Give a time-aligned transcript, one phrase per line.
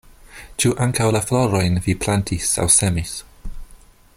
[0.61, 3.13] Ĉu ankaŭ la florojn vi plantis aŭ semis?